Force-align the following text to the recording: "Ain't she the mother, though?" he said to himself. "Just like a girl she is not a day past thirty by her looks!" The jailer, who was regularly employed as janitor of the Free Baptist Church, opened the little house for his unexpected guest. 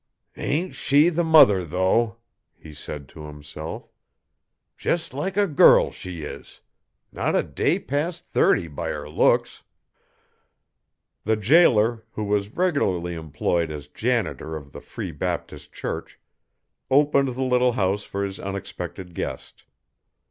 "Ain't 0.35 0.73
she 0.73 1.09
the 1.09 1.23
mother, 1.23 1.63
though?" 1.63 2.17
he 2.57 2.73
said 2.73 3.07
to 3.09 3.25
himself. 3.27 3.93
"Just 4.75 5.13
like 5.13 5.37
a 5.37 5.45
girl 5.45 5.91
she 5.91 6.23
is 6.23 6.61
not 7.11 7.35
a 7.35 7.43
day 7.43 7.77
past 7.77 8.27
thirty 8.27 8.67
by 8.67 8.89
her 8.89 9.07
looks!" 9.07 9.61
The 11.23 11.35
jailer, 11.35 12.03
who 12.13 12.23
was 12.23 12.55
regularly 12.57 13.13
employed 13.13 13.69
as 13.69 13.87
janitor 13.89 14.55
of 14.55 14.71
the 14.71 14.81
Free 14.81 15.11
Baptist 15.11 15.71
Church, 15.71 16.19
opened 16.89 17.35
the 17.35 17.43
little 17.43 17.73
house 17.73 18.01
for 18.01 18.25
his 18.25 18.39
unexpected 18.39 19.13
guest. 19.13 19.65